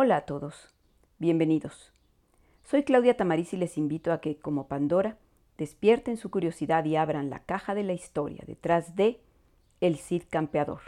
[0.00, 0.72] Hola a todos,
[1.18, 1.92] bienvenidos.
[2.62, 5.18] Soy Claudia Tamariz y les invito a que, como Pandora,
[5.56, 9.20] despierten su curiosidad y abran la caja de la historia detrás de
[9.80, 10.82] El Cid Campeador.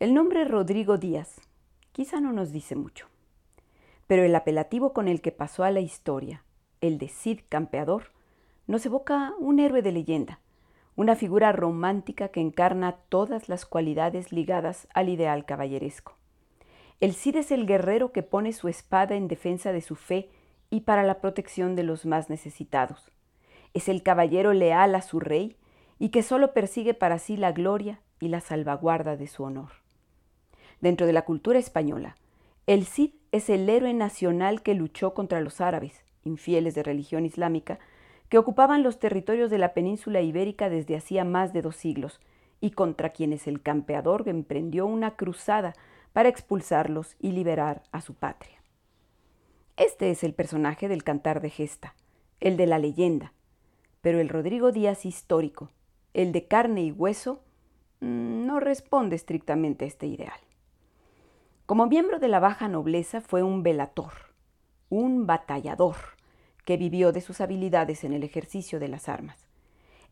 [0.00, 1.40] El nombre Rodrigo Díaz
[1.92, 3.06] quizá no nos dice mucho,
[4.08, 6.42] pero el apelativo con el que pasó a la historia,
[6.80, 8.10] el de Cid Campeador,
[8.66, 10.40] nos evoca un héroe de leyenda,
[10.96, 16.16] una figura romántica que encarna todas las cualidades ligadas al ideal caballeresco.
[17.00, 20.30] El Cid es el guerrero que pone su espada en defensa de su fe
[20.70, 23.10] y para la protección de los más necesitados.
[23.74, 25.56] Es el caballero leal a su rey
[25.98, 29.70] y que solo persigue para sí la gloria y la salvaguarda de su honor.
[30.80, 32.16] Dentro de la cultura española,
[32.66, 37.78] el Cid es el héroe nacional que luchó contra los árabes, infieles de religión islámica,
[38.28, 42.20] que ocupaban los territorios de la península ibérica desde hacía más de dos siglos,
[42.60, 45.74] y contra quienes el campeador emprendió una cruzada
[46.12, 48.62] para expulsarlos y liberar a su patria.
[49.76, 51.94] Este es el personaje del cantar de gesta,
[52.40, 53.32] el de la leyenda,
[54.00, 55.70] pero el Rodrigo Díaz histórico,
[56.12, 57.42] el de carne y hueso,
[58.00, 60.38] mm, no responde estrictamente a este ideal.
[61.66, 64.12] Como miembro de la baja nobleza fue un velator,
[64.90, 65.96] un batallador,
[66.64, 69.48] que vivió de sus habilidades en el ejercicio de las armas.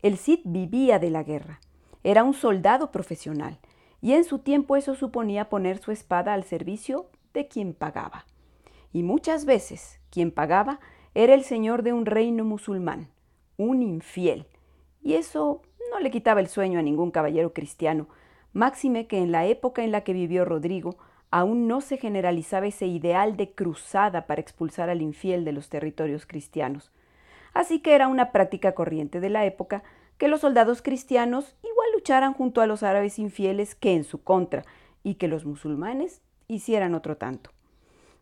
[0.01, 1.59] El Cid vivía de la guerra,
[2.03, 3.59] era un soldado profesional
[4.01, 8.25] y en su tiempo eso suponía poner su espada al servicio de quien pagaba.
[8.91, 10.79] Y muchas veces quien pagaba
[11.13, 13.09] era el señor de un reino musulmán,
[13.57, 14.47] un infiel,
[15.01, 18.07] y eso no le quitaba el sueño a ningún caballero cristiano,
[18.53, 20.97] máxime que en la época en la que vivió Rodrigo
[21.31, 26.25] aún no se generalizaba ese ideal de cruzada para expulsar al infiel de los territorios
[26.25, 26.91] cristianos.
[27.53, 29.83] Así que era una práctica corriente de la época
[30.17, 34.65] que los soldados cristianos igual lucharan junto a los árabes infieles que en su contra,
[35.03, 37.51] y que los musulmanes hicieran otro tanto.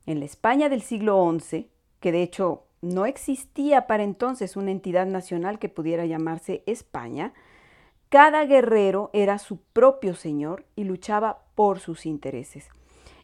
[0.06, 1.69] En la España del siglo XI,
[2.01, 7.34] que de hecho no existía para entonces una entidad nacional que pudiera llamarse España,
[8.09, 12.68] cada guerrero era su propio señor y luchaba por sus intereses.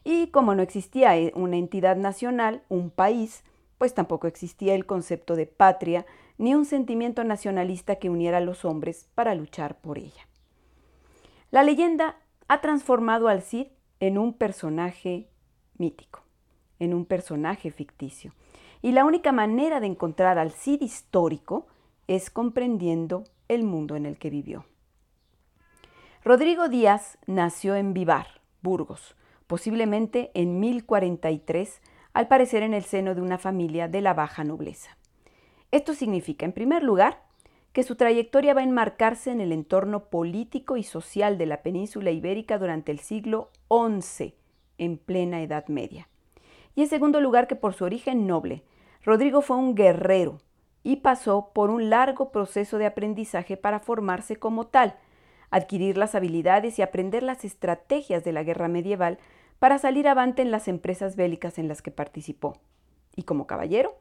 [0.04, 3.44] Y como no existía eh, una entidad nacional, un país,
[3.76, 6.06] pues tampoco existía el concepto de patria
[6.38, 10.26] ni un sentimiento nacionalista que uniera a los hombres para luchar por ella.
[11.50, 12.16] La leyenda
[12.48, 13.68] ha transformado al Cid
[14.00, 15.28] en un personaje
[15.78, 16.22] mítico,
[16.78, 18.32] en un personaje ficticio.
[18.82, 21.66] Y la única manera de encontrar al Cid histórico
[22.08, 24.64] es comprendiendo el mundo en el que vivió.
[26.24, 28.26] Rodrigo Díaz nació en Vivar,
[28.60, 29.14] Burgos,
[29.46, 31.80] posiblemente en 1043,
[32.12, 34.96] al parecer en el seno de una familia de la baja nobleza.
[35.70, 37.25] Esto significa, en primer lugar,
[37.76, 42.10] que su trayectoria va a enmarcarse en el entorno político y social de la península
[42.10, 44.34] ibérica durante el siglo XI,
[44.78, 46.08] en plena Edad Media.
[46.74, 48.62] Y en segundo lugar, que por su origen noble,
[49.04, 50.38] Rodrigo fue un guerrero
[50.84, 54.96] y pasó por un largo proceso de aprendizaje para formarse como tal,
[55.50, 59.18] adquirir las habilidades y aprender las estrategias de la guerra medieval
[59.58, 62.56] para salir avante en las empresas bélicas en las que participó.
[63.16, 63.98] Y como caballero,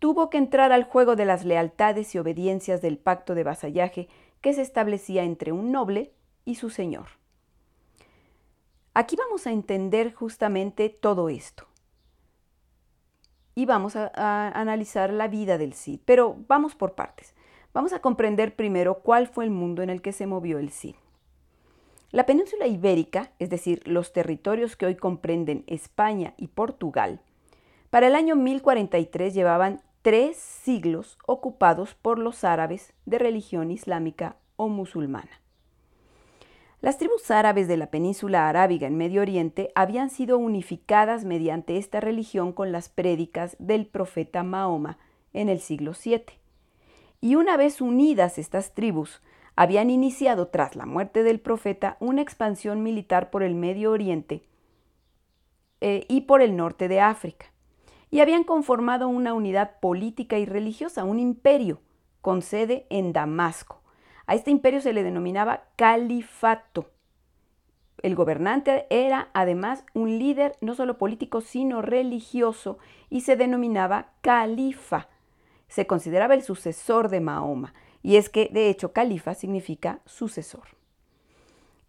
[0.00, 4.08] tuvo que entrar al juego de las lealtades y obediencias del pacto de vasallaje
[4.40, 6.12] que se establecía entre un noble
[6.44, 7.06] y su señor.
[8.94, 11.66] Aquí vamos a entender justamente todo esto.
[13.54, 14.08] Y vamos a,
[14.48, 17.34] analizar la vida del Cid, pero vamos por partes.
[17.74, 20.94] Vamos a comprender primero cuál fue el mundo en el que se movió el Cid.
[22.10, 27.20] La península ibérica, es decir, los territorios que hoy comprenden España y Portugal,
[27.90, 34.68] para el año 1043 llevaban tres siglos ocupados por los árabes de religión islámica o
[34.68, 35.30] musulmana.
[36.80, 42.00] Las tribus árabes de la península arábiga en Medio Oriente habían sido unificadas mediante esta
[42.00, 44.98] religión con las prédicas del profeta Mahoma
[45.34, 46.24] en el siglo VII.
[47.20, 49.20] Y una vez unidas estas tribus,
[49.56, 54.42] habían iniciado tras la muerte del profeta una expansión militar por el Medio Oriente
[55.82, 57.50] eh, y por el norte de África
[58.10, 61.80] y habían conformado una unidad política y religiosa, un imperio,
[62.20, 63.80] con sede en Damasco.
[64.26, 66.90] A este imperio se le denominaba califato.
[68.02, 72.78] El gobernante era además un líder no solo político, sino religioso
[73.10, 75.08] y se denominaba califa.
[75.68, 80.76] Se consideraba el sucesor de Mahoma y es que de hecho califa significa sucesor.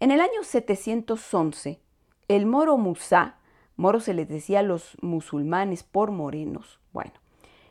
[0.00, 1.80] En el año 711,
[2.28, 3.36] el moro Musa
[3.76, 6.80] Moro se les decía a los musulmanes por morenos.
[6.92, 7.12] Bueno,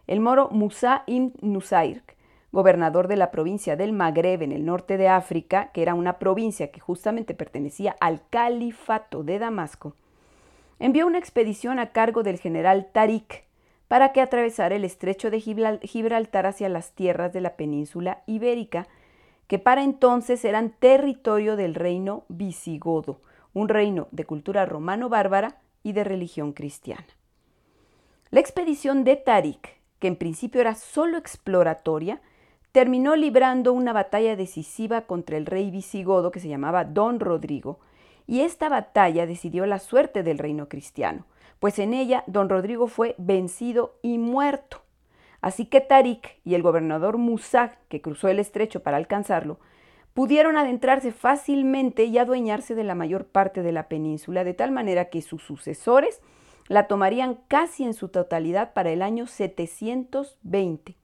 [0.07, 2.03] el moro Musa ibn Nusair,
[2.51, 6.71] gobernador de la provincia del Magreb en el norte de África, que era una provincia
[6.71, 9.95] que justamente pertenecía al califato de Damasco,
[10.79, 13.45] envió una expedición a cargo del general Tarik
[13.87, 18.87] para que atravesara el estrecho de Gibraltar hacia las tierras de la península ibérica,
[19.47, 23.19] que para entonces eran territorio del reino visigodo,
[23.53, 27.07] un reino de cultura romano-bárbara y de religión cristiana.
[28.29, 32.21] La expedición de Tarik, que en principio era solo exploratoria,
[32.71, 37.79] terminó librando una batalla decisiva contra el rey visigodo que se llamaba Don Rodrigo,
[38.27, 41.25] y esta batalla decidió la suerte del reino cristiano,
[41.59, 44.81] pues en ella don Rodrigo fue vencido y muerto.
[45.41, 49.59] Así que Tarik y el gobernador Musa, que cruzó el estrecho para alcanzarlo,
[50.13, 55.05] pudieron adentrarse fácilmente y adueñarse de la mayor parte de la península, de tal manera
[55.09, 56.21] que sus sucesores
[56.67, 60.95] la tomarían casi en su totalidad para el año 720.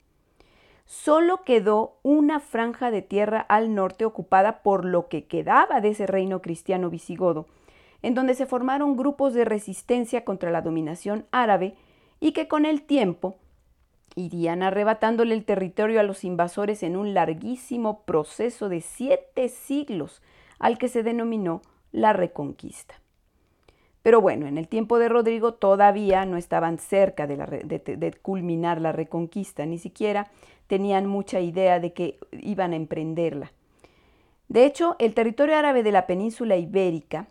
[0.85, 6.07] Solo quedó una franja de tierra al norte ocupada por lo que quedaba de ese
[6.07, 7.45] reino cristiano visigodo,
[8.01, 11.75] en donde se formaron grupos de resistencia contra la dominación árabe
[12.21, 13.35] y que con el tiempo
[14.17, 20.21] irían arrebatándole el territorio a los invasores en un larguísimo proceso de siete siglos
[20.59, 21.61] al que se denominó
[21.91, 22.95] la Reconquista.
[24.01, 29.65] Pero bueno, en el tiempo de Rodrigo todavía no estaban cerca de, culminar la Reconquista,
[29.65, 30.31] ni siquiera
[30.67, 33.51] tenían mucha idea de que iban a emprenderla.
[34.47, 37.27] De hecho, el territorio árabe de la península ibérica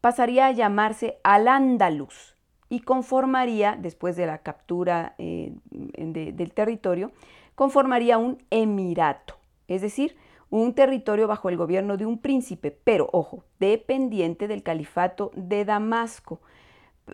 [0.00, 2.36] pasaría a llamarse Al-Ándalus,
[2.68, 7.12] y conformaría, después de la captura eh, del territorio,
[7.54, 9.36] conformaría un emirato,
[9.66, 10.16] es decir,
[10.50, 16.40] un territorio bajo el gobierno de un príncipe, pero ojo, dependiente del califato de Damasco.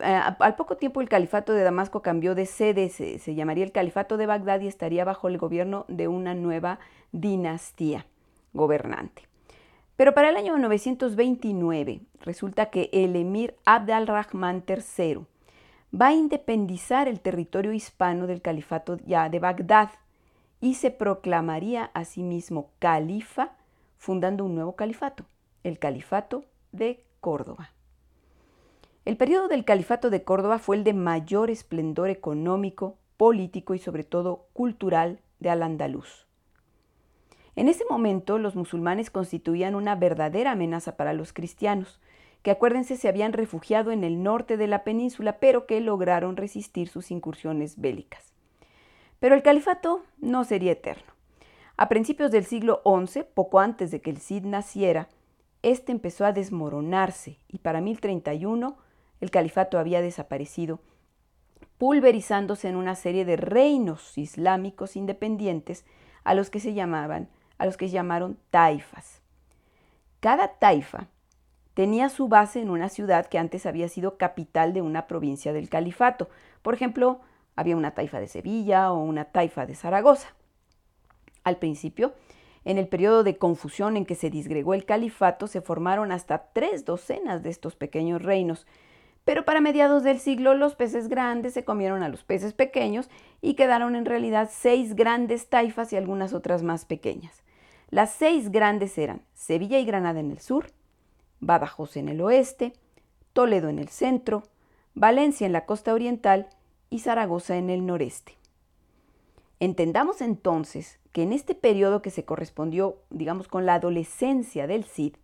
[0.01, 3.73] Eh, al poco tiempo el califato de Damasco cambió de sede, se, se llamaría el
[3.73, 6.79] califato de Bagdad y estaría bajo el gobierno de una nueva
[7.12, 8.06] dinastía
[8.53, 9.23] gobernante.
[9.97, 15.27] Pero para el año 929 resulta que el emir Abd al-Rahman III
[15.94, 19.91] va a independizar el territorio hispano del califato ya de Bagdad
[20.61, 23.52] y se proclamaría a sí mismo califa,
[23.99, 25.25] fundando un nuevo califato,
[25.62, 27.70] el califato de Córdoba.
[29.05, 34.02] El periodo del califato de Córdoba fue el de mayor esplendor económico, político y sobre
[34.02, 36.26] todo cultural de Al-Andalus.
[37.56, 42.00] En ese momento los musulmanes constituían una verdadera amenaza para los cristianos,
[42.44, 46.88] que acuérdense se habían refugiado en el norte de la península, pero que lograron resistir
[46.88, 48.35] sus incursiones bélicas.
[49.19, 51.14] Pero el califato no sería eterno.
[51.79, 55.08] A principios del siglo XI, poco antes de que el Cid naciera,
[55.62, 58.76] este empezó a desmoronarse y para 1031
[59.23, 60.81] el califato había desaparecido,
[61.79, 65.87] pulverizándose en una serie de reinos islámicos independientes
[66.25, 69.23] a los que se llamaban, a los que se llamaron taifas.
[70.20, 71.08] Cada taifa
[71.75, 75.69] tenía su base en una ciudad que antes había sido capital de una provincia del
[75.69, 76.29] califato.
[76.62, 77.21] Por ejemplo,
[77.56, 80.29] había una taifa de Sevilla o una taifa de Zaragoza.
[81.43, 82.15] Al principio,
[82.65, 86.84] en el periodo de confusión en que se disgregó el califato, se formaron hasta tres
[86.84, 88.67] docenas de estos pequeños reinos,
[89.25, 93.10] pero para mediados del siglo los peces grandes se comieron a los peces pequeños
[93.41, 97.43] y quedaron en realidad seis grandes taifas y algunas otras más pequeñas.
[97.91, 100.67] Las seis grandes eran Sevilla y Granada en el sur,
[101.41, 102.72] Badajoz en el oeste,
[103.32, 104.44] Toledo en el centro,
[104.94, 106.48] Valencia en la costa oriental
[106.91, 108.36] y Zaragoza en el noreste.
[109.60, 115.14] Entendamos entonces que en este periodo que se correspondió, digamos, con la adolescencia del Cid,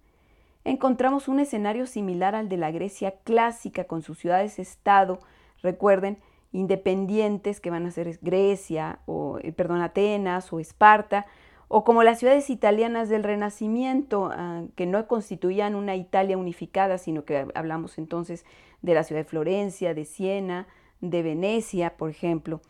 [0.65, 5.21] encontramos un escenario similar al de la Grecia clásica con sus ciudades-estado,
[5.63, 6.19] recuerden,
[6.53, 11.27] independientes que van a ser Grecia o eh, perdón, Atenas o Esparta,
[11.73, 17.25] o como las ciudades italianas del Renacimiento, ah, que no constituían una Italia unificada, sino
[17.25, 18.45] que hablamos entonces
[18.83, 20.67] de la ciudad de Florencia, de Siena,
[21.01, 22.61] de Venecia, por ejemplo.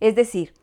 [0.00, 0.54] Es decir,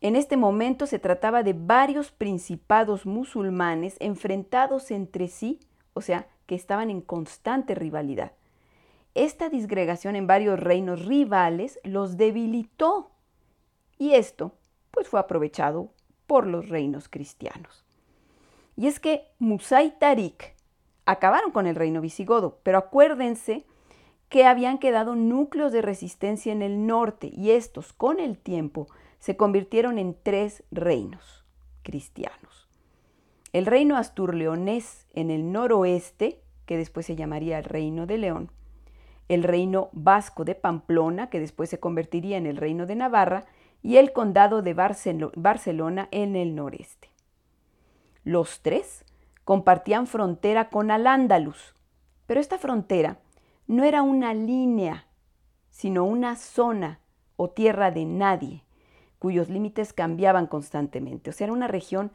[0.00, 5.60] en este momento se trataba de varios principados musulmanes enfrentados entre sí,
[5.92, 8.32] o sea, que estaban en constante rivalidad.
[9.14, 13.12] Esta disgregación en varios reinos rivales los debilitó
[13.96, 14.56] y esto
[14.90, 15.92] pues fue aprovechado
[16.26, 17.84] por los reinos cristianos.
[18.76, 20.54] Y es que Musa y Tarik
[21.06, 23.64] acabaron con el reino visigodo, pero acuérdense
[24.28, 28.88] que habían quedado núcleos de resistencia en el norte y estos con el tiempo
[29.18, 31.44] se convirtieron en tres reinos
[31.82, 32.68] cristianos.
[33.52, 38.50] El reino asturleonés en el noroeste, que después se llamaría el reino de León,
[39.28, 43.46] el reino vasco de Pamplona, que después se convertiría en el reino de Navarra,
[43.84, 47.10] y el condado de Barcelona en el noreste.
[48.24, 49.04] Los tres
[49.44, 51.74] compartían frontera con Al-Ándalus,
[52.26, 53.18] pero esta frontera
[53.66, 55.06] no era una línea
[55.68, 57.00] sino una zona
[57.36, 58.64] o tierra de nadie,
[59.18, 61.30] cuyos límites cambiaban constantemente.
[61.30, 62.10] O sea, era una región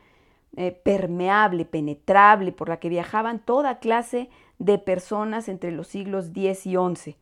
[0.55, 6.65] eh, permeable, penetrable, por la que viajaban toda clase de personas entre los siglos X
[6.65, 7.17] y XI,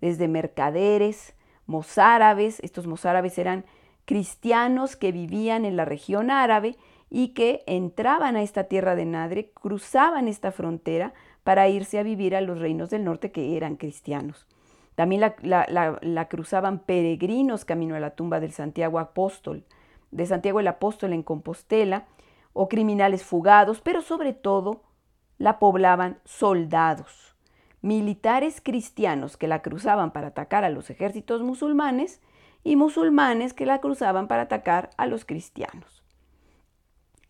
[0.00, 1.34] desde mercaderes,
[1.66, 3.64] mozárabes, estos mozárabes eran
[4.08, 6.78] cristianos que vivían en la región árabe
[7.10, 11.12] y que entraban a esta tierra de Nadre, cruzaban esta frontera
[11.44, 14.46] para irse a vivir a los reinos del norte que eran cristianos.
[14.94, 19.66] También la, cruzaban peregrinos camino a la tumba del Santiago Apóstol,
[20.10, 22.06] de Santiago el Apóstol en Compostela,
[22.54, 24.84] o criminales fugados, pero sobre todo
[25.36, 27.36] la poblaban soldados,
[27.82, 32.22] militares cristianos que la cruzaban para atacar a los ejércitos musulmanes
[32.68, 36.02] y musulmanes que la cruzaban para atacar a los cristianos.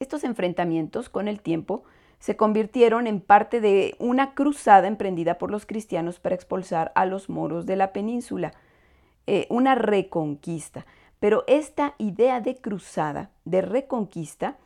[0.01, 1.85] Estos enfrentamientos con el tiempo
[2.19, 7.29] se convirtieron en parte de una cruzada emprendida por los cristianos para expulsar a los
[7.29, 8.53] moros de la península,
[9.29, 10.87] eh, una reconquista.
[11.21, 14.57] Pero esta idea de cruzada, de reconquista,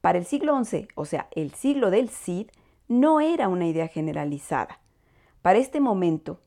[0.00, 2.46] para el siglo XI, o sea, el siglo del Cid,
[2.88, 4.80] no era una idea generalizada.
[5.42, 6.40] Para este momento,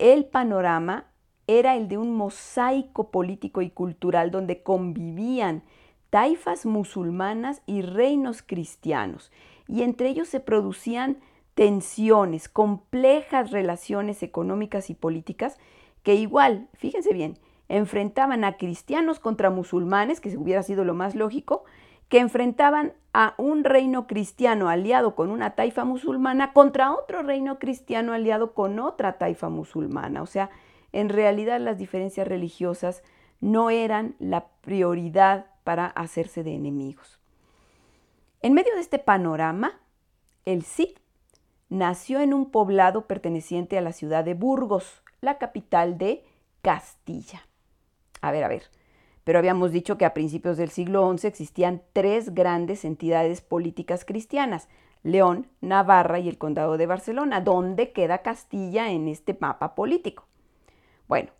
[0.00, 1.13] el panorama
[1.46, 5.62] era el de un mosaico político y cultural donde convivían
[6.10, 9.32] taifas musulmanas y reinos cristianos,
[9.66, 11.18] y entre ellos se producían
[11.54, 15.58] tensiones, complejas relaciones económicas y políticas
[16.02, 21.64] que igual, fíjense bien, enfrentaban a cristianos contra musulmanes, que hubiera sido lo más lógico,
[22.08, 28.12] que enfrentaban a un reino cristiano aliado con una taifa musulmana contra otro reino cristiano
[28.12, 30.22] aliado con otra taifa musulmana.
[30.22, 30.50] O sea,
[30.94, 33.02] en realidad las diferencias religiosas
[33.40, 37.20] no eran la prioridad para hacerse de enemigos.
[38.42, 39.80] En medio de este panorama,
[40.44, 40.96] el Cid
[41.68, 46.24] nació en un poblado perteneciente a la ciudad de Burgos, la capital de
[46.62, 47.48] Castilla.
[48.20, 48.62] A ver, a ver,
[49.24, 54.68] pero habíamos dicho que a principios del siglo XI existían tres grandes entidades políticas cristianas,
[55.02, 57.40] León, Navarra y el Condado de Barcelona.
[57.40, 60.28] ¿Dónde queda Castilla en este mapa político?
[61.14, 61.30] Bueno,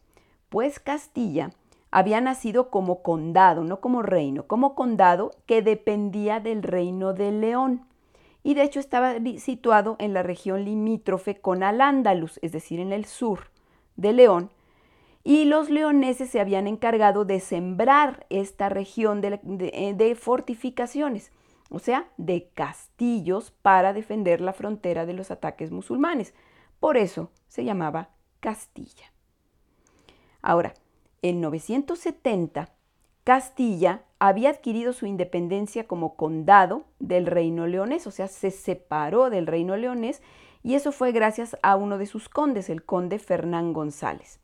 [0.51, 1.51] pues Castilla
[1.91, 7.85] había nacido como condado, no como reino, como condado que dependía del reino de León.
[8.45, 13.05] Y de hecho estaba situado en la región limítrofe con Al-Ándalus, es decir, en el
[13.05, 13.51] sur
[13.97, 14.51] de León.
[15.25, 19.41] Y los leoneses se habían encargado de sembrar esta región de,
[19.97, 21.33] de fortificaciones,
[21.69, 26.33] o sea, de castillos para defender la frontera de los ataques musulmanes.
[26.79, 29.14] Por eso se llamaba Castilla.
[30.45, 30.75] Ahora,
[31.23, 32.69] en 970,
[33.25, 39.47] Castilla había adquirido su independencia como condado del reino leonés, o sea, se separó del
[39.47, 40.23] reino leonés
[40.63, 44.39] y eso fue gracias a uno de sus condes, el conde Fernán González.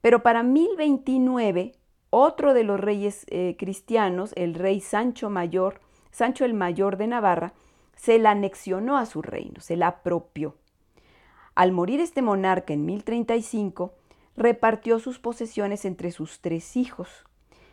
[0.00, 1.76] Pero para 1029,
[2.10, 7.52] otro de los reyes eh, cristianos, el rey Sancho Mayor, Sancho el Mayor de Navarra,
[7.94, 10.56] se la anexionó a su reino, se la apropió.
[11.54, 13.94] Al morir este monarca en 1035,
[14.40, 17.26] repartió sus posesiones entre sus tres hijos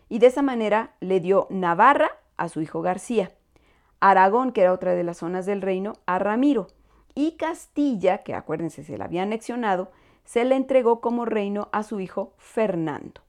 [0.09, 3.31] y de esa manera le dio Navarra a su hijo García,
[4.01, 6.67] Aragón, que era otra de las zonas del reino, a Ramiro
[7.15, 9.91] y Castilla, que acuérdense se la había anexionado,
[10.25, 13.21] se le entregó como reino a su hijo Fernando.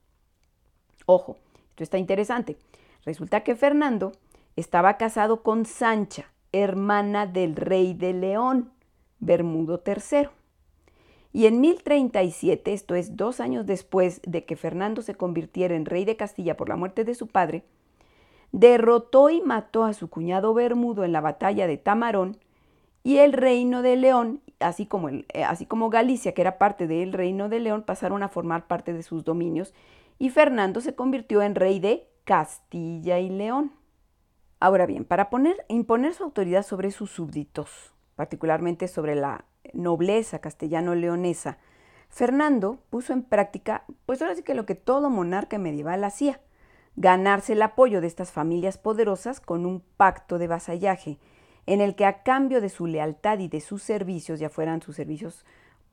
[1.05, 1.37] Ojo,
[1.69, 2.57] esto está interesante.
[3.05, 4.11] Resulta que Fernando
[4.57, 8.73] estaba casado con Sancha, hermana del rey de León,
[9.19, 10.29] Bermudo III.
[11.31, 16.05] Y en 1037, esto es dos años después de que Fernando se convirtiera en rey
[16.05, 17.63] de Castilla por la muerte de su padre,
[18.51, 22.37] derrotó y mató a su cuñado Bermudo en la batalla de Tamarón
[23.03, 27.13] y el reino de León, así como, eh, así como Galicia, que era parte del
[27.13, 29.73] reino de León, pasaron a formar parte de sus dominios
[30.17, 33.71] y Fernando se convirtió en rey de Castilla y León.
[34.59, 41.57] Ahora bien, para poner, imponer su autoridad sobre sus súbditos, particularmente sobre la nobleza castellano-leonesa,
[42.09, 46.41] Fernando puso en práctica, pues ahora sí que lo que todo monarca medieval hacía,
[46.95, 51.19] ganarse el apoyo de estas familias poderosas con un pacto de vasallaje,
[51.65, 54.95] en el que a cambio de su lealtad y de sus servicios, ya fueran sus
[54.95, 55.45] servicios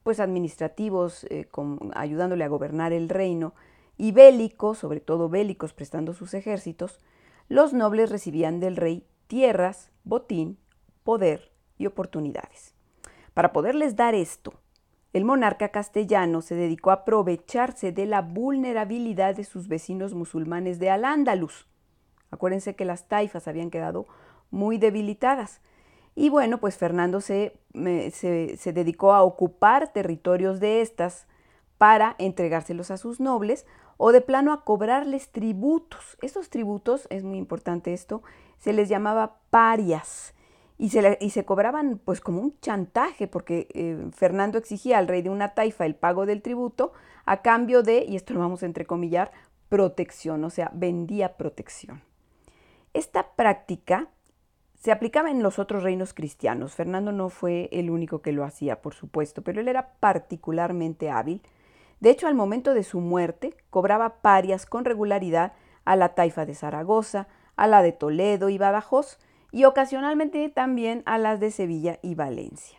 [0.03, 1.49] pues administrativos, eh,
[1.95, 3.55] ayudándole a gobernar el reino,
[3.99, 7.01] y bélicos, sobre todo bélicos prestando sus ejércitos,
[7.49, 10.59] los nobles recibían del rey tierras, botín,
[11.03, 12.76] poder y oportunidades.
[13.37, 14.55] Para poderles dar esto,
[15.13, 20.89] el monarca castellano se dedicó a aprovecharse de la vulnerabilidad de sus vecinos musulmanes de
[20.89, 21.69] Al-Ándalus.
[22.31, 24.07] Acuérdense que las taifas habían quedado
[24.51, 25.61] muy debilitadas.
[26.15, 31.27] Y bueno, pues Fernando se, se, dedicó a ocupar territorios de estas
[31.77, 33.67] para entregárselos a sus nobles
[33.99, 36.17] o de plano a cobrarles tributos.
[36.23, 38.23] Estos tributos, es muy importante esto,
[38.57, 40.33] se les llamaba parias
[40.79, 45.23] y se, y se cobraban pues como un chantaje porque eh, Fernando exigía al rey
[45.23, 46.93] de una taifa el pago del tributo
[47.25, 49.33] a cambio de, y esto lo vamos a entrecomillar,
[49.69, 52.03] protección, o sea, vendía protección.
[52.93, 54.09] Esta práctica
[54.75, 56.75] se aplicaba en los otros reinos cristianos.
[56.75, 61.43] Fernando no fue el único que lo hacía, por supuesto, pero él era particularmente hábil.
[62.01, 65.55] De hecho, al momento de su muerte, cobraba parias con regularidad
[65.85, 69.19] a la taifa de Zaragoza, a la de Toledo y Badajoz,
[69.53, 72.79] y ocasionalmente también a las de Sevilla y Valencia.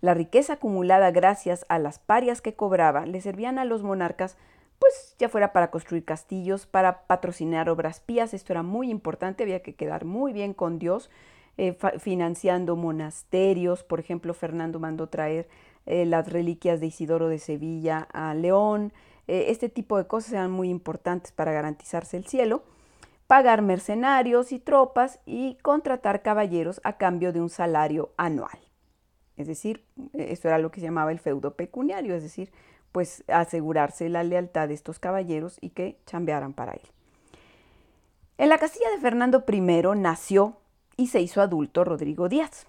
[0.00, 4.36] La riqueza acumulada gracias a las parias que cobraba le servían a los monarcas,
[4.78, 9.62] pues ya fuera para construir castillos, para patrocinar obras pías, esto era muy importante, había
[9.62, 11.10] que quedar muy bien con Dios,
[11.56, 15.48] eh, financiando monasterios, por ejemplo, Fernando mandó traer
[15.86, 18.92] eh, las reliquias de Isidoro de Sevilla a León,
[19.26, 22.62] eh, este tipo de cosas eran muy importantes para garantizarse el cielo
[23.26, 28.58] pagar mercenarios y tropas y contratar caballeros a cambio de un salario anual.
[29.36, 32.52] Es decir, esto era lo que se llamaba el feudo pecuniario, es decir,
[32.92, 36.88] pues asegurarse la lealtad de estos caballeros y que chambearan para él.
[38.38, 39.60] En la Castilla de Fernando I
[39.96, 40.56] nació
[40.96, 42.66] y se hizo adulto Rodrigo Díaz,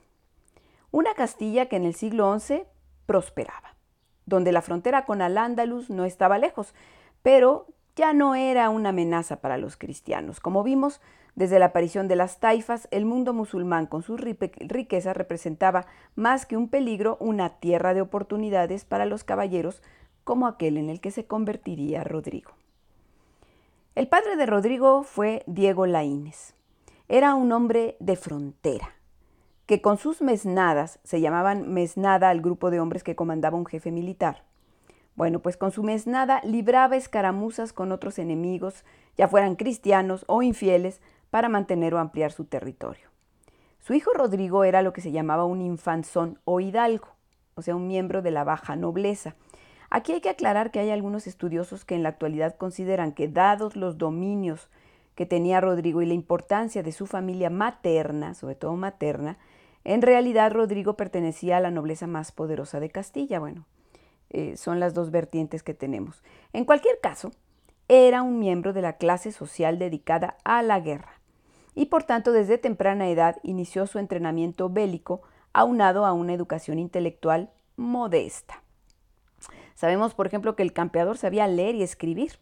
[0.92, 2.64] una Castilla que en el siglo XI
[3.06, 3.76] prosperaba,
[4.26, 6.74] donde la frontera con Al-Ándalus no estaba lejos,
[7.22, 10.40] pero ya no era una amenaza para los cristianos.
[10.40, 11.02] Como vimos,
[11.36, 15.86] desde la aparición de las taifas, el mundo musulmán con sus riquezas representaba
[16.16, 19.82] más que un peligro, una tierra de oportunidades para los caballeros
[20.24, 22.52] como aquel en el que se convertiría Rodrigo.
[23.96, 26.54] El padre de Rodrigo fue Diego Laínez.
[27.08, 28.96] Era un hombre de frontera,
[29.68, 33.92] que con sus mesnadas, se llamaban mesnada al grupo de hombres que comandaba un jefe
[33.92, 34.44] militar,
[35.16, 38.84] bueno, pues con su mesnada libraba escaramuzas con otros enemigos,
[39.18, 43.10] ya fueran cristianos o infieles, para mantener o ampliar su territorio.
[43.80, 47.08] Su hijo Rodrigo era lo que se llamaba un infanzón o hidalgo,
[47.56, 49.36] o sea, un miembro de la baja nobleza.
[49.90, 53.76] Aquí hay que aclarar que hay algunos estudiosos que en la actualidad consideran que dados
[53.76, 54.70] los dominios
[55.14, 59.38] que tenía Rodrigo y la importancia de su familia materna, sobre todo materna,
[59.84, 63.40] en realidad Rodrigo pertenecía a la nobleza más poderosa de Castilla.
[63.40, 63.66] Bueno,
[64.36, 66.22] eh, son las dos vertientes que tenemos.
[66.52, 67.32] En cualquier caso,
[67.88, 71.22] era un miembro de la clase social dedicada a la guerra
[71.74, 75.22] y por tanto desde temprana edad inició su entrenamiento bélico
[75.54, 78.62] aunado a una educación intelectual modesta.
[79.74, 82.34] Sabemos, por ejemplo, que el campeador sabía leer y escribir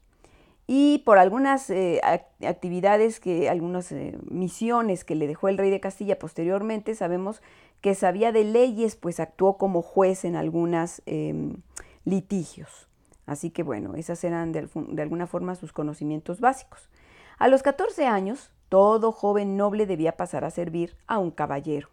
[0.65, 2.01] y por algunas eh,
[2.43, 7.41] actividades, que, algunas eh, misiones que le dejó el rey de Castilla posteriormente, sabemos
[7.81, 11.57] que sabía de leyes, pues actuó como juez en algunos em,
[12.05, 12.87] litigios.
[13.25, 14.69] Así que bueno, esas eran de,
[15.01, 16.89] alguna forma sus conocimientos básicos.
[17.37, 21.89] A los 14 años, todo joven noble debía pasar a servir a un caballero.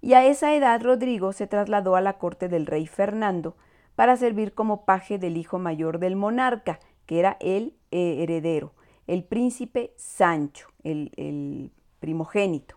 [0.00, 3.56] Y a esa edad Rodrigo se trasladó a la corte del rey Fernando
[3.94, 8.72] para servir como paje del hijo mayor del monarca, que era el eh, heredero,
[9.06, 12.76] el príncipe Sancho, el primogénito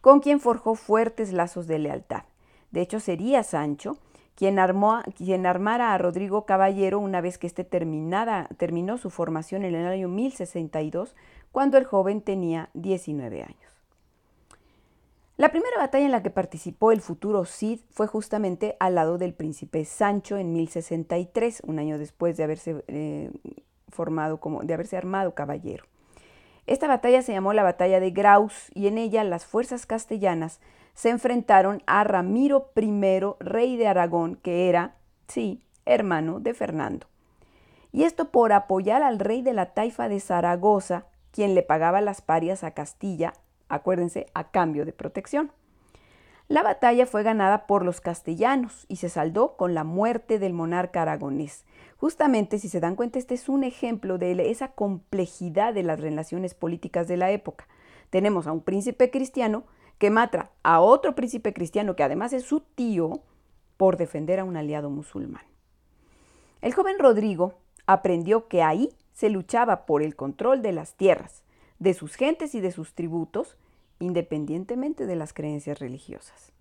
[0.00, 2.24] con quien forjó fuertes lazos de lealtad.
[2.70, 3.98] De hecho, sería Sancho
[4.38, 9.74] quien, armó, quien armara a Rodrigo Caballero una vez que éste terminó su formación en
[9.74, 11.16] el año 1062,
[11.50, 13.82] cuando el joven tenía 19 años.
[15.38, 19.34] La primera batalla en la que participó el futuro Cid fue justamente al lado del
[19.34, 23.32] príncipe Sancho en 1063, un año después de haberse eh,
[23.88, 25.84] formado como, de haberse armado caballero.
[26.68, 30.60] Esta batalla se llamó la Batalla de Graus y en ella las fuerzas castellanas
[30.98, 34.96] se enfrentaron a Ramiro I, rey de Aragón, que era,
[35.28, 37.06] sí, hermano de Fernando.
[37.92, 42.20] Y esto por apoyar al rey de la taifa de Zaragoza, quien le pagaba las
[42.20, 43.32] parias a Castilla,
[43.68, 45.52] acuérdense, a cambio de protección.
[46.48, 51.02] La batalla fue ganada por los castellanos y se saldó con la muerte del monarca
[51.02, 51.64] aragonés.
[51.96, 56.54] Justamente, si se dan cuenta, este es un ejemplo de esa complejidad de las relaciones
[56.54, 57.68] políticas de la época.
[58.10, 59.62] Tenemos a un príncipe cristiano
[59.98, 63.20] que mata a otro príncipe cristiano que además es su tío
[63.76, 65.44] por defender a un aliado musulmán.
[66.60, 67.54] El joven Rodrigo
[67.86, 71.42] aprendió que ahí se luchaba por el control de las tierras,
[71.78, 73.56] de sus gentes y de sus tributos,
[74.00, 76.52] independientemente de las creencias religiosas.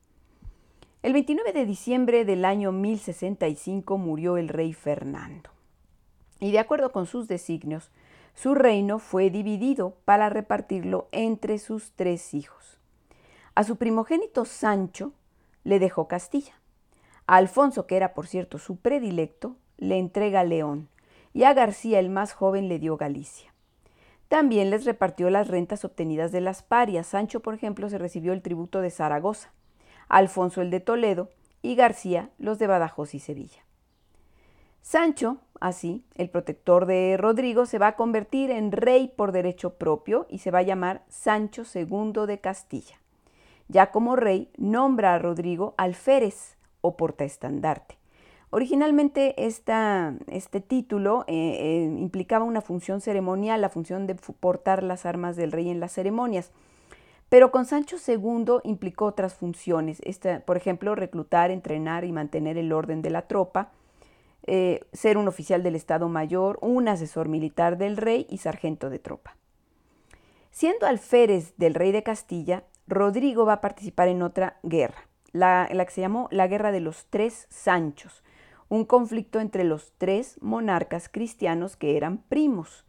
[1.03, 5.51] El 29 de diciembre del año 1065 murió el rey Fernando.
[6.39, 7.91] Y de acuerdo con sus designios,
[8.33, 12.76] su reino fue dividido para repartirlo entre sus tres hijos.
[13.57, 15.13] A su primogénito Sancho
[15.63, 16.53] le dejó Castilla.
[17.25, 20.89] A Alfonso, que era por cierto su predilecto, le entrega León
[21.33, 23.51] y a García el más joven le dio Galicia.
[24.27, 27.07] También les repartió las rentas obtenidas de las parias.
[27.07, 29.51] Sancho, por ejemplo, se recibió el tributo de Zaragoza,
[30.07, 31.31] Alfonso el de Toledo
[31.63, 33.65] y García los de Badajoz y Sevilla.
[34.83, 40.27] Sancho, así, el protector de Rodrigo, se va a convertir en rey por derecho propio
[40.29, 42.99] y se va a llamar Sancho II de Castilla.
[43.67, 47.97] Ya como rey, nombra a Rodrigo alférez o portaestandarte.
[48.49, 55.35] Originalmente este título eh, eh, implicaba una función ceremonial, la función de portar las armas
[55.35, 56.51] del rey en las ceremonias.
[57.27, 60.01] Pero con Sancho II implicó otras funciones,
[60.45, 63.71] por ejemplo, reclutar, entrenar y mantener el orden de la tropa,
[64.45, 68.99] eh, ser un oficial del Estado Mayor, un asesor militar del rey y sargento de
[68.99, 69.35] tropa.
[70.57, 75.91] Siendo alférez del rey de Castilla, Rodrigo va a participar en otra guerra, la, que
[75.91, 78.23] se llamó la Guerra de los Tres Sanchos,
[78.67, 82.85] un conflicto entre los tres monarcas cristianos que eran primos.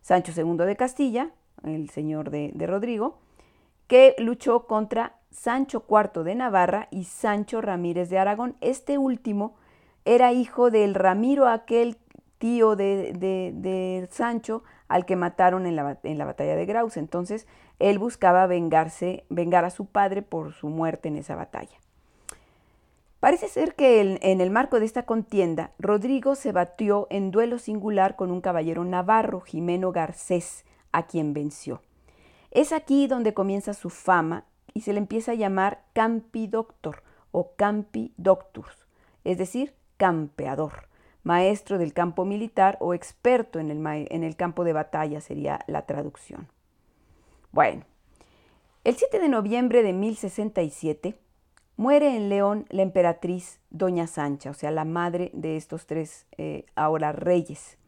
[0.00, 1.30] Sancho II de Castilla,
[1.62, 3.20] el señor de, de Rodrigo,
[3.86, 8.56] que luchó contra Sancho IV de Navarra y Sancho Ramírez de Aragón.
[8.60, 9.54] Este último
[10.04, 11.96] era hijo del Ramiro, aquel
[12.42, 16.96] tío de, Sancho al que mataron en la, en la, batalla de Graus.
[16.96, 17.46] Entonces
[17.78, 21.78] él buscaba vengarse, vengar a su padre por su muerte en esa batalla.
[23.20, 28.16] Parece ser que en el marco de esta contienda, Rodrigo se batió en duelo singular
[28.16, 31.80] con un caballero navarro, Jimeno Garcés, a quien venció.
[32.50, 37.52] Es aquí donde comienza su fama y se le empieza a llamar Campi Doctor o
[37.54, 38.88] Campi Doctus,
[39.22, 40.88] es decir, campeador,
[41.22, 45.86] maestro del campo militar o experto en el, en el campo de batalla sería la
[45.86, 46.48] traducción.
[47.52, 47.84] Bueno,
[48.84, 51.16] el 7 de noviembre de 1067
[51.76, 56.66] muere en León la emperatriz Doña Sancha, o sea, la madre de estos tres eh,
[56.74, 57.78] ahora reyes,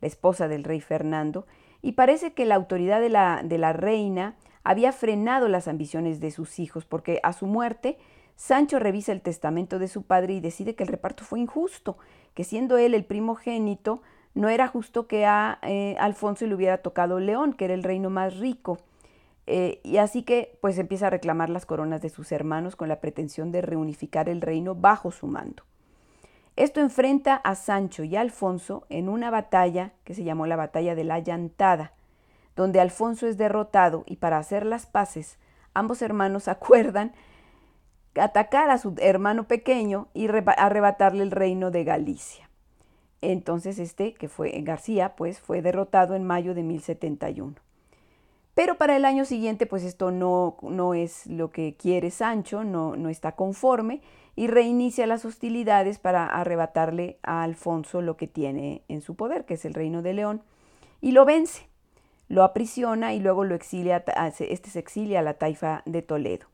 [0.00, 1.46] la esposa del rey Fernando,
[1.82, 6.30] y parece que la autoridad de la, de la reina había frenado las ambiciones de
[6.30, 7.98] sus hijos, porque a su muerte
[8.36, 11.96] Sancho revisa el testamento de su padre y decide que el reparto fue injusto,
[12.34, 14.02] que siendo él el primogénito,
[14.34, 18.10] no era justo que a eh, Alfonso le hubiera tocado León, que era el reino
[18.10, 18.78] más rico.
[19.46, 23.00] Eh, y así que pues empieza a reclamar las coronas de sus hermanos con la
[23.00, 25.62] pretensión de reunificar el reino bajo su mando.
[26.56, 30.94] Esto enfrenta a Sancho y a Alfonso en una batalla que se llamó la batalla
[30.94, 31.92] de la Llantada,
[32.56, 35.38] donde Alfonso es derrotado y para hacer las paces
[35.74, 37.12] ambos hermanos acuerdan
[38.16, 42.48] atacar a su hermano pequeño y arrebatarle el reino de Galicia.
[43.20, 47.54] Entonces este, que fue García, pues fue derrotado en mayo de 1071.
[48.54, 52.94] Pero para el año siguiente, pues esto no, no es lo que quiere Sancho, no,
[52.96, 54.00] no está conforme
[54.36, 59.54] y reinicia las hostilidades para arrebatarle a Alfonso lo que tiene en su poder, que
[59.54, 60.42] es el reino de León,
[61.00, 61.68] y lo vence,
[62.28, 64.04] lo aprisiona y luego lo exilia,
[64.38, 66.46] este se exilia a la taifa de Toledo.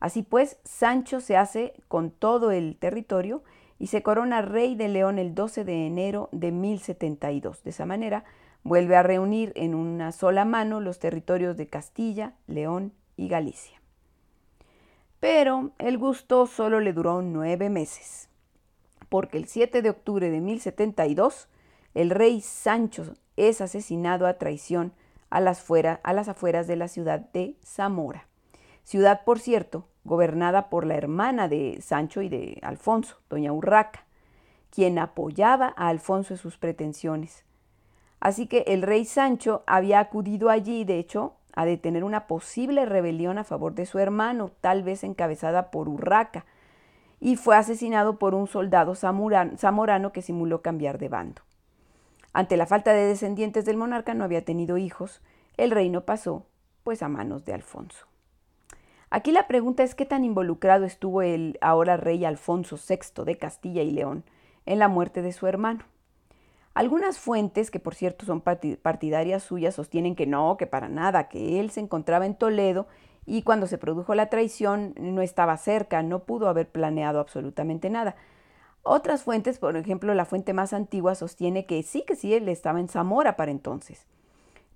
[0.00, 3.42] Así pues, Sancho se hace con todo el territorio
[3.78, 7.62] y se corona rey de León el 12 de enero de 1072.
[7.62, 8.24] De esa manera,
[8.64, 13.80] vuelve a reunir en una sola mano los territorios de Castilla, León y Galicia.
[15.20, 18.28] Pero el gusto solo le duró nueve meses,
[19.08, 21.48] porque el 7 de octubre de 1072
[21.94, 24.92] el rey Sancho es asesinado a traición
[25.30, 28.28] a las, las afueras de la ciudad de Zamora
[28.88, 34.06] ciudad, por cierto, gobernada por la hermana de Sancho y de Alfonso, doña Urraca,
[34.70, 37.44] quien apoyaba a Alfonso en sus pretensiones.
[38.18, 43.36] Así que el rey Sancho había acudido allí, de hecho, a detener una posible rebelión
[43.36, 46.46] a favor de su hermano, tal vez encabezada por Urraca,
[47.20, 51.42] y fue asesinado por un soldado zamorano que simuló cambiar de bando.
[52.32, 55.20] Ante la falta de descendientes del monarca no había tenido hijos,
[55.58, 56.46] el reino pasó
[56.84, 58.07] pues a manos de Alfonso.
[59.10, 63.82] Aquí la pregunta es qué tan involucrado estuvo el ahora rey Alfonso VI de Castilla
[63.82, 64.22] y León
[64.66, 65.84] en la muerte de su hermano.
[66.74, 71.58] Algunas fuentes, que por cierto son partidarias suyas, sostienen que no, que para nada, que
[71.58, 72.86] él se encontraba en Toledo
[73.24, 78.14] y cuando se produjo la traición no estaba cerca, no pudo haber planeado absolutamente nada.
[78.82, 82.78] Otras fuentes, por ejemplo, la fuente más antigua sostiene que sí, que sí, él estaba
[82.78, 84.06] en Zamora para entonces.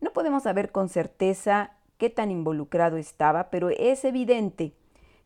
[0.00, 4.72] No podemos saber con certeza qué tan involucrado estaba, pero es evidente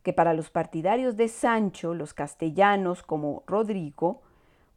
[0.02, 4.20] que para los partidarios de Sancho, los castellanos como Rodrigo,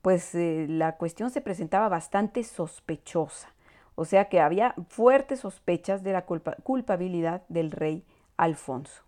[0.01, 3.53] pues eh, la cuestión se presentaba bastante sospechosa,
[3.95, 8.05] o sea que había fuertes sospechas de la culpabilidad del rey
[8.38, 9.03] Alfonso.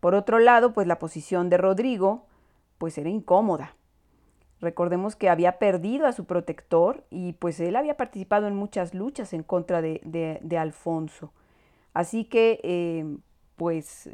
[0.00, 2.24] Por otro lado, pues la posición de Rodrigo
[2.78, 3.76] pues era incómoda.
[4.62, 9.34] Recordemos que había perdido a su protector y pues él había participado en muchas luchas
[9.34, 11.34] en contra de, Alfonso.
[11.92, 13.04] Así que eh,
[13.56, 14.08] pues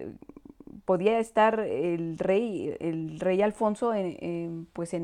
[0.84, 3.92] podía estar el rey, el rey Alfonso
[4.72, 4.94] pues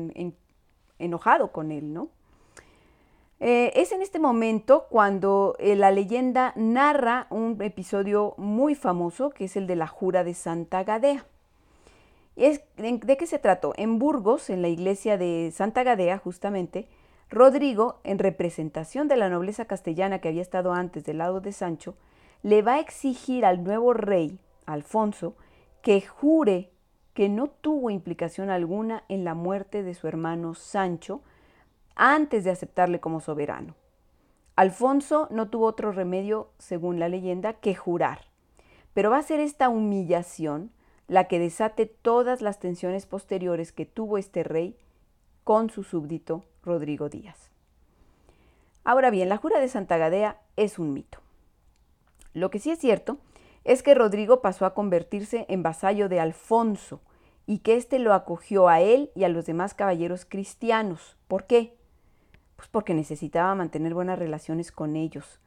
[0.99, 2.09] enojado con él, ¿no?
[3.45, 9.43] Eh, es en este momento cuando eh, la leyenda narra un episodio muy famoso que
[9.43, 11.25] es el de la jura de Santa Gadea.
[12.37, 13.73] ¿De qué se trató?
[13.75, 16.87] En Burgos, en la iglesia de Santa Gadea, justamente,
[17.29, 21.95] Rodrigo, en representación de la nobleza castellana que había estado antes del lado de Sancho,
[22.43, 25.35] le va a exigir al nuevo rey, Alfonso,
[25.81, 26.69] que jure
[27.13, 31.21] que no tuvo implicación alguna en la muerte de su hermano Sancho
[31.95, 33.75] antes de aceptarle como soberano.
[34.55, 38.25] Alfonso no tuvo otro remedio, según la leyenda, que jurar.
[38.93, 40.71] Pero va a ser esta humillación
[41.07, 44.77] la que desate todas las tensiones posteriores que tuvo este rey
[45.43, 47.51] con su súbdito Rodrigo Díaz.
[48.83, 51.19] Ahora bien, la jura de Santa Gadea es un mito.
[52.33, 53.17] Lo que sí es cierto
[53.63, 57.01] es que Rodrigo pasó a convertirse en vasallo de Alfonso
[57.45, 61.17] y que éste lo acogió a él y a los demás caballeros cristianos.
[61.27, 61.75] ¿Por qué?
[62.55, 65.39] Pues porque necesitaba mantener buenas relaciones con ellos,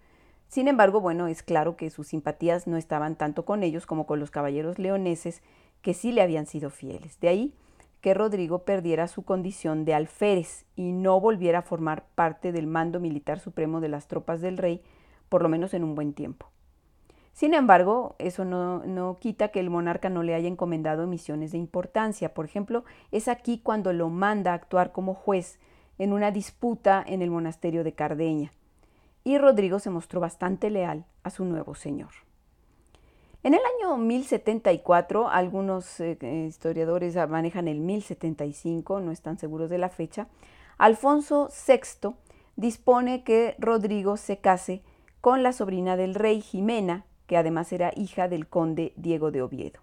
[0.48, 4.20] sin embargo, bueno, es claro que sus simpatías no estaban tanto con ellos como con
[4.20, 5.42] los caballeros leoneses,
[5.82, 7.18] que sí le habían sido fieles.
[7.20, 7.54] De ahí
[8.00, 13.00] que Rodrigo perdiera su condición de alférez y no volviera a formar parte del mando
[13.00, 14.82] militar supremo de las tropas del rey,
[15.28, 16.46] por lo menos en un buen tiempo.
[17.36, 21.58] Sin embargo, eso no, no, quita que el monarca no le haya encomendado misiones de
[21.58, 22.32] importancia.
[22.32, 25.60] Por ejemplo, es aquí cuando lo manda a actuar como juez
[25.98, 28.52] en una disputa en el monasterio de Cardeña
[29.22, 32.08] y Rodrigo se mostró bastante leal a su nuevo señor.
[33.42, 36.16] En el año 1074, algunos eh,
[36.48, 40.28] historiadores manejan el 1075, no están seguros de la fecha,
[40.78, 42.14] Alfonso VI
[42.56, 44.82] dispone que Rodrigo se case
[45.20, 49.80] con la sobrina del rey Jimena, que además era hija del conde Diego de Oviedo.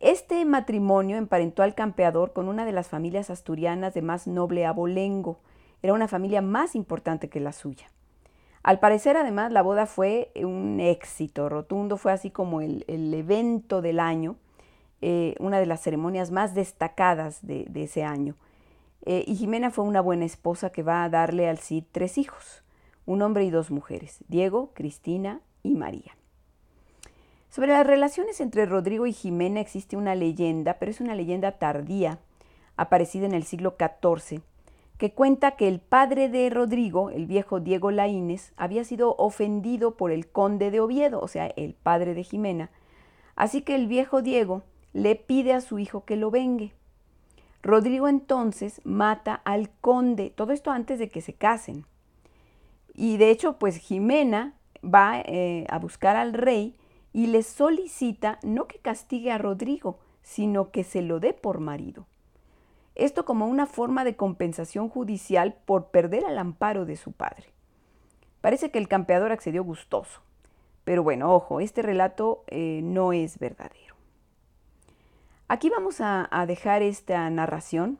[0.00, 5.40] Este matrimonio emparentó al campeador con una de las familias asturianas de más noble abolengo.
[5.82, 7.90] Era una familia más importante que la suya.
[8.62, 14.00] Al parecer, además, la boda fue un éxito rotundo, fue así como el, evento del
[14.00, 14.36] año,
[15.02, 18.36] eh, una de las ceremonias más destacadas de, ese año.
[19.04, 22.62] Eh, y Jimena fue una buena esposa que va a darle al Cid tres hijos,
[23.06, 26.19] un hombre y dos mujeres, Diego, Cristina y María.
[27.50, 32.20] Sobre las relaciones entre Rodrigo y Jimena existe una leyenda, pero es una leyenda tardía,
[32.76, 34.40] aparecida en el siglo XIV,
[34.98, 40.12] que cuenta que el padre de Rodrigo, el viejo Diego Laínez, había sido ofendido por
[40.12, 42.70] el conde de Oviedo, o sea, el padre de Jimena.
[43.34, 46.72] Así que el viejo Diego le pide a su hijo que lo vengue.
[47.64, 51.84] Rodrigo entonces mata al conde, todo esto antes de que se casen.
[52.94, 56.76] Y de hecho, pues Jimena va eh, a buscar al rey
[57.12, 62.06] y le solicita no que castigue a Rodrigo, sino que se lo dé por marido.
[62.94, 67.46] Esto como una forma de compensación judicial por perder el amparo de su padre.
[68.40, 70.20] Parece que el campeador accedió gustoso.
[70.84, 73.94] Pero bueno, ojo, este relato eh, no es verdadero.
[75.48, 77.98] Aquí vamos a, a, dejar esta narración.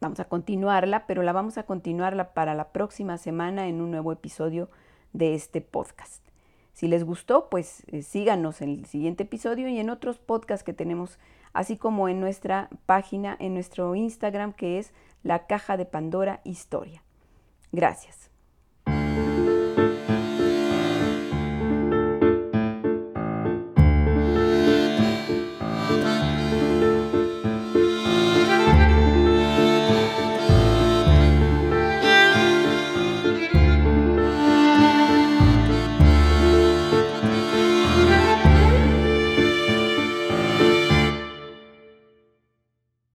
[0.00, 4.12] Vamos a continuarla, pero la vamos a continuarla para la próxima semana en un nuevo
[4.12, 4.70] episodio
[5.12, 6.29] de este podcast.
[6.80, 10.72] Si les gustó, pues eh, síganos en el siguiente episodio y en otros podcasts que
[10.72, 11.18] tenemos
[11.52, 17.02] así como en nuestra página, en nuestro Instagram que es la caja de Pandora Historia.
[17.70, 18.29] Gracias.